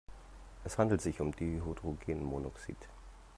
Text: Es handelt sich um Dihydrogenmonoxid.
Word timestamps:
Es 0.63 0.79
handelt 0.79 0.99
sich 0.99 1.21
um 1.21 1.31
Dihydrogenmonoxid. 1.35 2.89